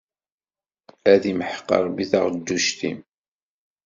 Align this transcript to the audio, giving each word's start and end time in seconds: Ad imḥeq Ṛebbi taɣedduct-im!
Ad 1.11 1.23
imḥeq 1.31 1.67
Ṛebbi 1.85 2.05
taɣedduct-im! 2.11 2.99